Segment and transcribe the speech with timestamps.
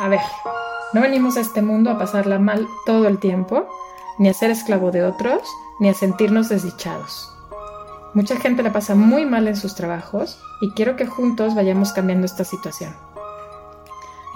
[0.00, 0.20] A ver,
[0.92, 3.66] no venimos a este mundo a pasarla mal todo el tiempo,
[4.18, 5.42] ni a ser esclavo de otros,
[5.80, 7.32] ni a sentirnos desdichados.
[8.12, 12.26] Mucha gente la pasa muy mal en sus trabajos y quiero que juntos vayamos cambiando
[12.26, 12.94] esta situación.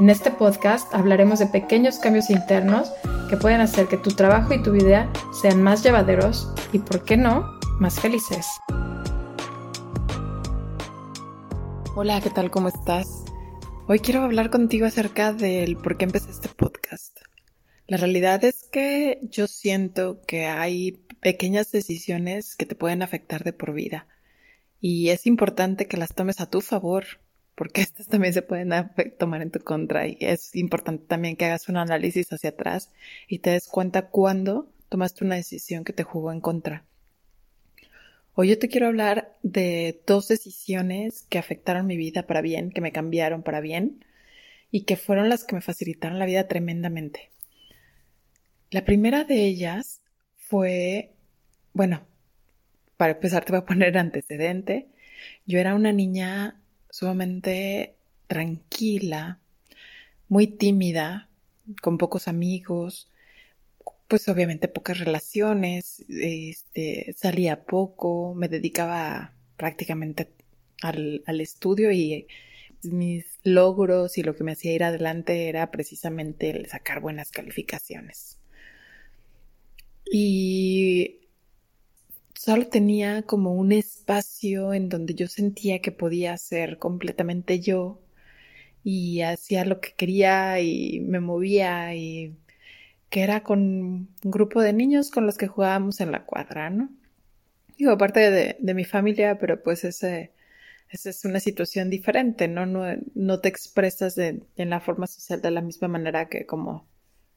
[0.01, 2.93] En este podcast hablaremos de pequeños cambios internos
[3.29, 7.17] que pueden hacer que tu trabajo y tu vida sean más llevaderos y, por qué
[7.17, 7.45] no,
[7.79, 8.47] más felices.
[12.01, 12.53] Hola, ¿qué tal?
[12.53, 13.25] ¿Cómo estás?
[13.89, 17.19] Hoy quiero hablar contigo acerca del por qué empecé este podcast.
[17.89, 23.53] La realidad es que yo siento que hay pequeñas decisiones que te pueden afectar de
[23.53, 24.07] por vida
[24.81, 27.05] y es importante que las tomes a tu favor
[27.57, 28.71] porque estas también se pueden
[29.19, 32.93] tomar en tu contra y es importante también que hagas un análisis hacia atrás
[33.27, 36.85] y te des cuenta cuándo tomaste una decisión que te jugó en contra.
[38.41, 42.81] Hoy yo te quiero hablar de dos decisiones que afectaron mi vida para bien, que
[42.81, 44.05] me cambiaron para bien
[44.71, 47.33] y que fueron las que me facilitaron la vida tremendamente.
[48.71, 50.03] La primera de ellas
[50.37, 51.17] fue,
[51.73, 52.07] bueno,
[52.97, 54.87] para empezar te voy a poner antecedente.
[55.45, 57.97] Yo era una niña sumamente
[58.29, 59.41] tranquila,
[60.29, 61.29] muy tímida,
[61.83, 63.11] con pocos amigos,
[64.09, 70.31] pues obviamente pocas relaciones, este, salía poco, me dedicaba prácticamente
[70.83, 72.27] al, al estudio y
[72.83, 78.39] mis logros y lo que me hacía ir adelante era precisamente el sacar buenas calificaciones.
[80.11, 81.29] Y
[82.35, 88.01] solo tenía como un espacio en donde yo sentía que podía ser completamente yo
[88.85, 92.37] y hacía lo que quería y me movía y
[93.11, 96.91] que era con un grupo de niños con los que jugábamos en la cuadra, ¿no?
[97.77, 100.33] Digo, aparte de, mi familia, pero pues ese,
[100.91, 102.67] esa es una situación diferente, ¿no?
[102.67, 102.85] No,
[103.15, 106.89] no te expresas en la forma social de la misma manera que como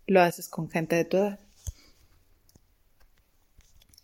[0.08, 1.40] lo haces con gente de tu edad.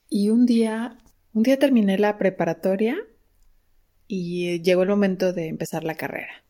[0.10, 0.98] Y un día,
[1.34, 2.98] un día terminé la preparatoria
[4.08, 6.44] y llegó el momento de empezar la carrera.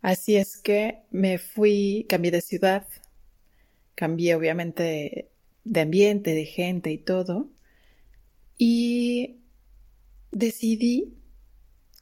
[0.00, 2.86] Así es que me fui, cambié de ciudad,
[3.94, 5.28] cambié obviamente
[5.64, 7.48] de ambiente, de gente y todo,
[8.58, 9.36] y
[10.30, 11.14] decidí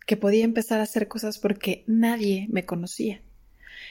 [0.06, 3.22] que podía empezar a hacer cosas porque nadie me conocía.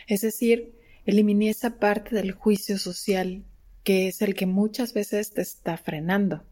[0.08, 0.76] Es decir,
[1.06, 3.44] eliminé esa parte del juicio social
[3.84, 6.44] que es el que muchas veces te está frenando.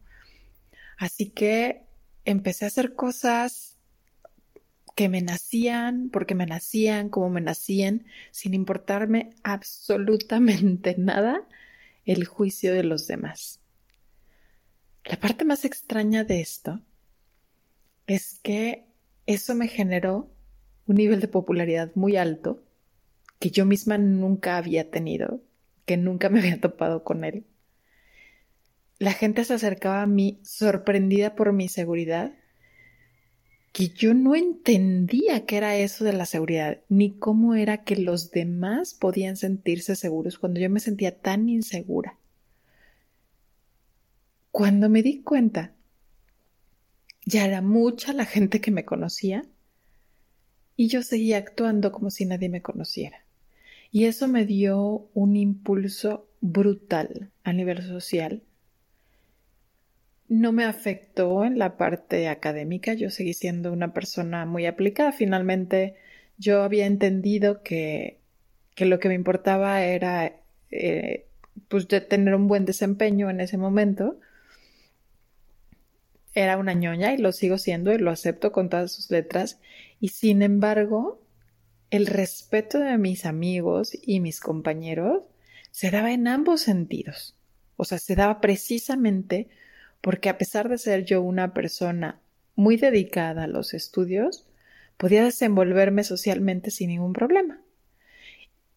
[0.97, 1.83] Así que
[2.25, 3.77] empecé a hacer cosas
[4.99, 11.47] que me nacían, porque me nacían, como me nacían, sin importarme absolutamente nada
[12.03, 13.61] el juicio de los demás.
[15.05, 16.81] La parte más extraña de esto
[18.07, 18.87] es que
[19.25, 20.29] eso me generó
[20.85, 22.61] un nivel de popularidad muy alto
[23.39, 25.41] que yo misma nunca había tenido,
[25.85, 27.45] que nunca me había topado con él
[28.99, 32.33] la gente se acercaba a mí sorprendida por mi seguridad,
[33.71, 38.31] que yo no entendía qué era eso de la seguridad, ni cómo era que los
[38.31, 42.17] demás podían sentirse seguros cuando yo me sentía tan insegura.
[44.51, 45.73] Cuando me di cuenta,
[47.25, 49.45] ya era mucha la gente que me conocía
[50.75, 53.23] y yo seguía actuando como si nadie me conociera.
[53.91, 58.41] Y eso me dio un impulso brutal a nivel social
[60.29, 65.11] no me afectó en la parte académica, yo seguí siendo una persona muy aplicada.
[65.11, 65.95] Finalmente
[66.37, 68.19] yo había entendido que,
[68.75, 70.33] que lo que me importaba era
[70.69, 71.25] eh,
[71.67, 74.19] pues tener un buen desempeño en ese momento.
[76.35, 79.59] Era una ñoña y lo sigo siendo y lo acepto con todas sus letras.
[79.99, 81.19] Y sin embargo,
[81.89, 85.23] el respeto de mis amigos y mis compañeros
[85.71, 87.35] se daba en ambos sentidos.
[87.77, 89.49] O sea, se daba precisamente
[90.01, 92.19] porque a pesar de ser yo una persona
[92.55, 94.45] muy dedicada a los estudios,
[94.97, 97.61] podía desenvolverme socialmente sin ningún problema.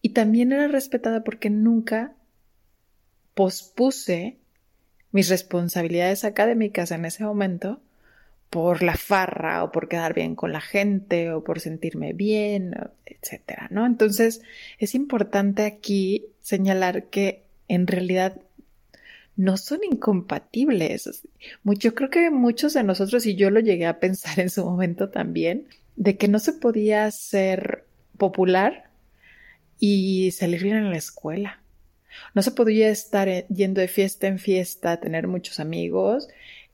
[0.01, 2.13] Y también era respetada porque nunca
[3.33, 4.37] pospuse
[5.11, 7.81] mis responsabilidades académicas en ese momento
[8.49, 12.75] por la farra o por quedar bien con la gente o por sentirme bien,
[13.05, 13.85] etcétera, ¿no?
[13.85, 14.41] Entonces,
[14.77, 18.39] es importante aquí señalar que en realidad
[19.35, 21.23] no son incompatibles.
[21.63, 25.09] Yo creo que muchos de nosotros, y yo lo llegué a pensar en su momento
[25.09, 27.85] también, de que no se podía ser
[28.17, 28.89] popular
[29.79, 31.61] y salir bien en la escuela.
[32.35, 36.27] No se podía estar yendo de fiesta en fiesta, tener muchos amigos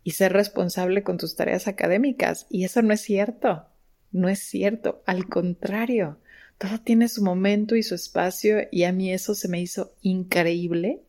[0.03, 2.45] y ser responsable con tus tareas académicas.
[2.49, 3.65] Y eso no es cierto,
[4.11, 6.17] no es cierto, al contrario,
[6.57, 11.01] todo tiene su momento y su espacio y a mí eso se me hizo increíble.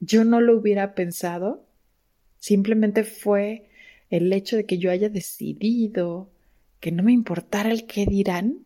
[0.00, 1.64] Yo no lo hubiera pensado,
[2.38, 3.68] simplemente fue
[4.08, 6.30] el hecho de que yo haya decidido
[6.80, 8.64] que no me importara el qué dirán,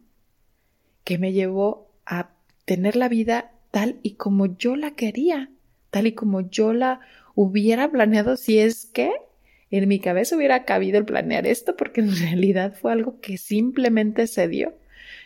[1.03, 2.31] que me llevó a
[2.65, 5.51] tener la vida tal y como yo la quería,
[5.91, 7.01] tal y como yo la
[7.35, 9.11] hubiera planeado si es que
[9.71, 14.27] en mi cabeza hubiera cabido el planear esto porque en realidad fue algo que simplemente
[14.29, 14.75] se dio.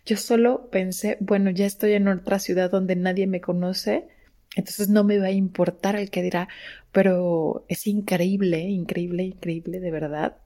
[0.06, 4.08] Yo solo pensé, bueno, ya estoy en otra ciudad donde nadie me conoce,
[4.54, 6.48] entonces no me va a importar el que dirá,
[6.92, 10.38] pero es increíble, increíble, increíble, de verdad,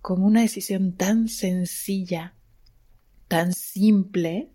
[0.00, 2.34] como una decisión tan sencilla,
[3.28, 4.48] tan simple,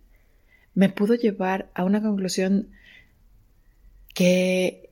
[0.74, 2.70] me pudo llevar a una conclusión
[4.14, 4.90] que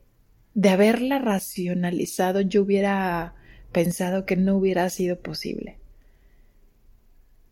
[0.53, 3.35] de haberla racionalizado yo hubiera
[3.71, 5.77] pensado que no hubiera sido posible.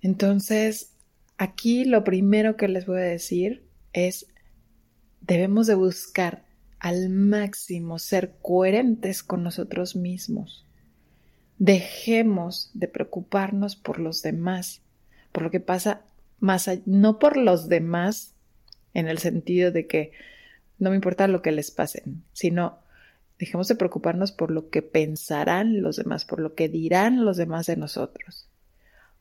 [0.02, 0.94] Entonces,
[1.38, 4.28] aquí lo primero que les voy a decir es,
[5.26, 6.46] debemos de buscar
[6.80, 10.66] al máximo ser coherentes con nosotros mismos.
[11.58, 14.82] Dejemos de preocuparnos por los demás,
[15.32, 16.02] por lo que pasa
[16.40, 18.34] más allá, no por los demás
[18.94, 20.12] en el sentido de que
[20.78, 22.04] no me importa lo que les pase,
[22.34, 22.84] sino
[23.40, 27.66] Dejemos de preocuparnos por lo que pensarán los demás, por lo que dirán los demás
[27.66, 28.48] de nosotros.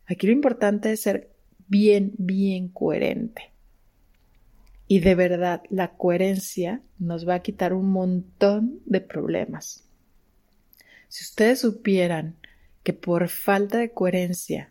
[0.06, 1.31] Aquí lo importante es ser
[1.66, 3.51] bien, bien coherente.
[4.92, 9.88] Y de verdad, la coherencia nos va a quitar un montón de problemas.
[11.08, 12.36] Si ustedes supieran
[12.82, 14.70] que por falta de coherencia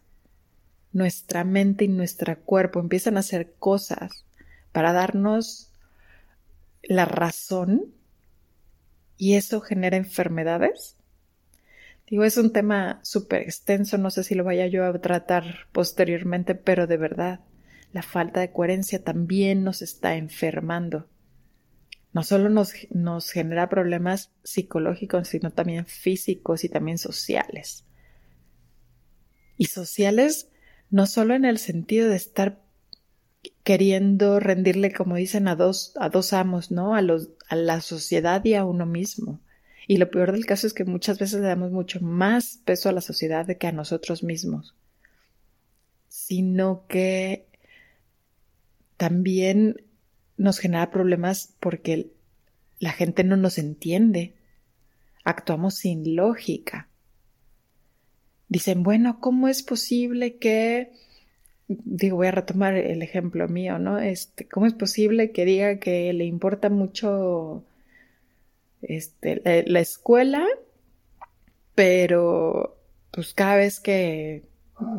[0.91, 4.27] nuestra mente y nuestro cuerpo empiezan a hacer cosas
[4.71, 5.71] para darnos
[6.83, 7.91] la razón,
[9.17, 10.97] y eso genera enfermedades.
[12.05, 16.53] Digo, es un tema súper extenso, no sé si lo vaya yo a tratar posteriormente,
[16.53, 17.39] pero de verdad,
[17.93, 21.07] la falta de coherencia también nos está enfermando.
[22.13, 27.85] No solo nos, nos genera problemas psicológicos, sino también físicos y también sociales.
[29.57, 30.49] Y sociales
[30.89, 32.61] no solo en el sentido de estar
[33.63, 36.95] queriendo rendirle, como dicen, a dos, a dos amos, ¿no?
[36.95, 39.39] A, los, a la sociedad y a uno mismo.
[39.87, 42.91] Y lo peor del caso es que muchas veces le damos mucho más peso a
[42.91, 44.75] la sociedad que a nosotros mismos.
[46.07, 47.47] Sino que
[49.01, 49.81] también
[50.37, 52.11] nos genera problemas porque
[52.77, 54.35] la gente no nos entiende.
[55.23, 56.87] Actuamos sin lógica.
[58.47, 60.91] Dicen, bueno, ¿cómo es posible que
[61.67, 63.97] digo, voy a retomar el ejemplo mío, ¿no?
[63.97, 67.63] Este, ¿cómo es posible que diga que le importa mucho
[68.83, 70.45] este, la, escuela,
[71.73, 72.77] pero
[73.09, 74.43] pues cada vez que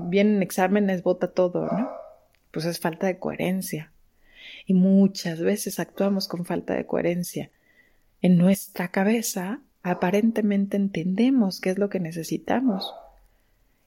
[0.09, 1.89] vienen exámenes vota todo, ¿no?
[2.51, 3.92] Pues es falta de coherencia.
[4.67, 7.51] Y muchas veces actuamos con falta de coherencia.
[8.21, 12.93] En nuestra cabeza aparentemente entendemos qué es lo que necesitamos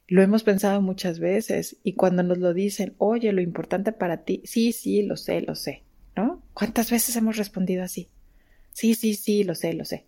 [0.08, 4.40] lo hemos pensado muchas veces y cuando nos lo dicen, oye, lo importante para ti,
[4.44, 5.82] sí, sí, lo sé, lo sé,
[6.14, 6.42] ¿no?
[6.54, 8.08] ¿Cuántas veces hemos respondido así?
[8.72, 10.06] Sí, sí, sí, lo sé, lo sé.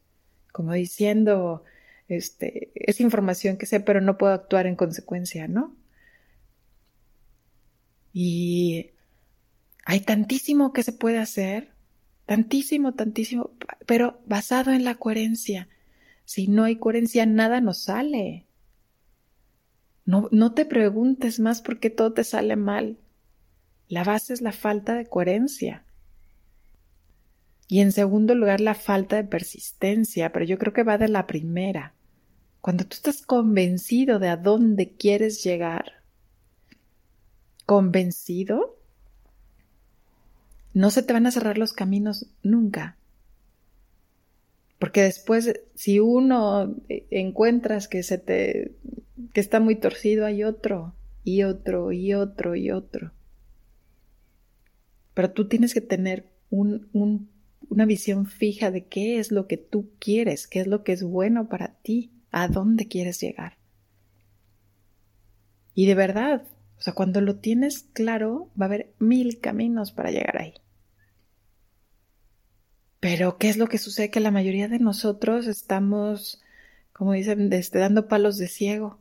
[0.52, 1.64] Como diciendo,
[2.06, 5.74] este, es información que sé, pero no puedo actuar en consecuencia, ¿no?
[8.12, 8.90] Y
[9.88, 11.72] hay tantísimo que se puede hacer,
[12.26, 13.52] tantísimo, tantísimo,
[13.86, 15.66] pero basado en la coherencia.
[16.26, 18.44] Si no hay coherencia, nada nos sale.
[20.04, 22.98] No, te preguntes más por qué todo te sale mal.
[23.88, 25.86] La base es la falta de coherencia.
[27.66, 31.26] Y en segundo lugar, la falta de persistencia, pero yo creo que va de la
[31.26, 31.94] primera.
[32.60, 36.02] Cuando tú estás convencido de a dónde quieres llegar,
[37.64, 38.78] convencido,
[40.74, 42.96] no se te van a cerrar los caminos nunca.
[44.78, 48.76] Porque después, si uno eh, encuentras que se te
[49.32, 50.94] que está muy torcido, hay otro,
[51.24, 53.12] y otro, y otro, y otro.
[55.14, 60.46] Pero tú tienes que tener una visión fija de qué es lo que tú quieres,
[60.46, 63.58] qué es lo que es bueno para ti, a dónde quieres llegar.
[65.74, 66.44] Y de verdad,
[66.78, 70.54] o sea, cuando lo tienes claro, va a haber mil caminos para llegar ahí.
[73.00, 74.10] Pero, ¿qué es lo que sucede?
[74.10, 76.40] Que la mayoría de nosotros estamos,
[76.92, 79.00] como dicen, este, dando palos de ciego.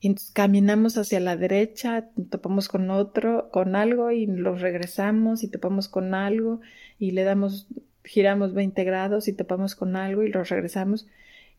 [0.00, 5.48] Y entonces caminamos hacia la derecha, topamos con otro, con algo y los regresamos y
[5.48, 6.60] topamos con algo
[6.98, 7.68] y le damos,
[8.02, 11.06] giramos 20 grados y topamos con algo y los regresamos.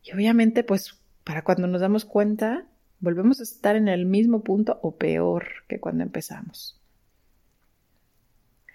[0.04, 2.66] Y obviamente pues para cuando nos damos cuenta,
[3.02, 6.80] volvemos a estar en el mismo punto o peor que cuando empezamos.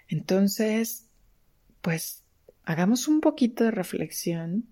[0.09, 1.07] Entonces,
[1.81, 2.23] pues
[2.63, 4.65] hagamos un poquito de reflexión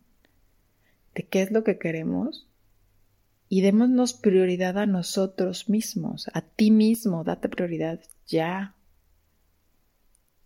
[1.16, 2.48] de qué es lo que queremos
[3.48, 8.76] y démonos prioridad a nosotros mismos, a ti mismo, date prioridad ya.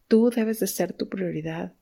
[0.08, 1.74] Tú debes de ser tu prioridad.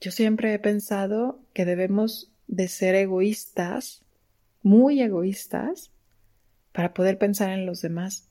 [0.00, 4.04] Yo siempre he pensado que debemos de ser egoístas,
[4.62, 5.92] muy egoístas,
[6.72, 8.28] para poder pensar en los demás.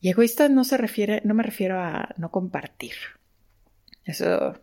[0.00, 2.94] Y egoísta no se refiere, no me refiero a no compartir.
[4.04, 4.60] Eso,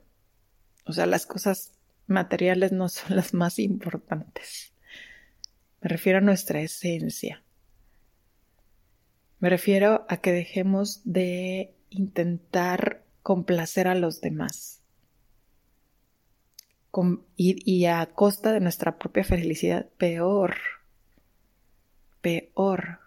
[0.85, 1.73] o sea, las cosas
[2.07, 4.73] materiales no son las más importantes.
[5.81, 7.43] Me refiero a nuestra esencia.
[9.39, 14.80] Me refiero a que dejemos de intentar complacer a los demás
[17.37, 20.55] y, a costa de nuestra propia felicidad, peor,
[22.21, 22.99] peor.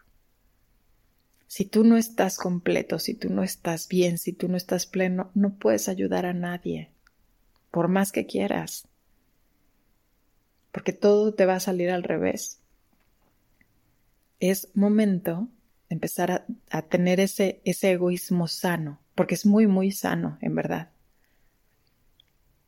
[1.47, 5.31] Si tú no estás completo, si tú no estás bien, si tú no estás pleno,
[5.35, 6.91] no puedes ayudar a nadie,
[7.71, 8.89] por más que quieras,
[10.73, 12.61] porque todo te va a salir al revés.
[14.41, 15.49] Es momento
[15.89, 20.55] de empezar a, a tener ese, ese egoísmo sano, porque es muy, muy sano, en
[20.55, 20.94] verdad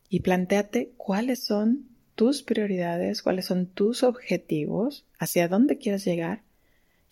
[0.08, 6.42] y planteate cuáles son tus prioridades, cuáles son tus objetivos, hacia dónde quieres llegar.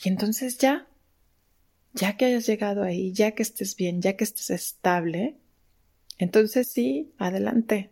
[0.02, 0.86] Y entonces ya,
[1.92, 5.36] ya que hayas llegado ahí, ya que estés bien, ya que estés estable,
[6.18, 7.90] entonces sí, adelante.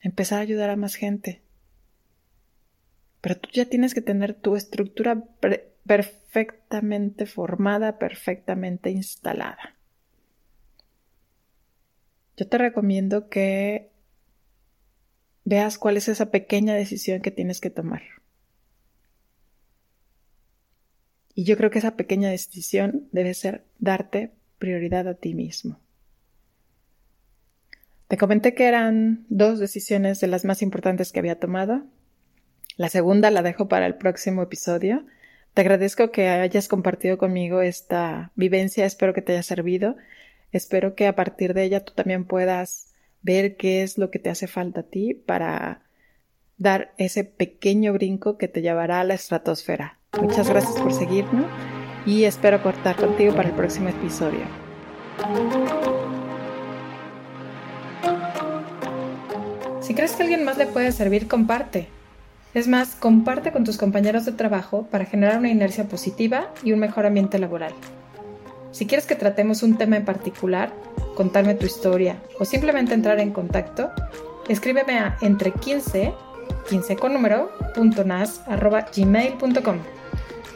[0.00, 1.42] Empezar a ayudar a más gente.
[3.20, 5.24] Pero tú ya tienes que tener tu estructura
[5.86, 9.74] perfectamente formada, perfectamente instalada
[12.36, 13.90] yo te recomiendo que
[15.44, 18.02] veas cuál es esa pequeña decisión que tienes que tomar.
[21.34, 25.80] Y yo creo que esa pequeña decisión debe ser darte prioridad a ti mismo.
[28.08, 31.84] Te comenté que eran dos decisiones de las más importantes que había tomado.
[32.76, 35.04] La segunda la dejo para el próximo episodio.
[35.54, 39.96] Te agradezco que hayas compartido conmigo esta vivencia, espero que te haya servido
[40.54, 44.30] Espero que a partir de ella tú también puedas ver qué es lo que te
[44.30, 45.82] hace falta a ti para
[46.58, 49.98] dar ese pequeño brinco que te llevará a la estratosfera.
[50.20, 51.46] Muchas gracias por seguirnos
[52.06, 54.44] y espero cortar contigo para el próximo episodio.
[59.80, 61.88] Si crees que alguien más le puede servir, comparte.
[62.54, 66.78] Es más, comparte con tus compañeros de trabajo para generar una inercia positiva y un
[66.78, 67.74] mejor ambiente laboral.
[68.74, 70.72] Si quieres que tratemos un tema en particular,
[71.14, 73.92] contarme tu historia o simplemente entrar en contacto,
[74.48, 76.12] escríbeme a entre 15,
[76.68, 78.86] 15 con número, punto nas, arroba.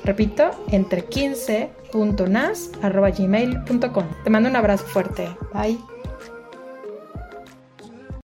[0.03, 4.05] Repito, entre 15, punto nas, arroba gmail.com.
[4.25, 5.29] Te mando un abrazo fuerte.
[5.55, 5.79] Bye.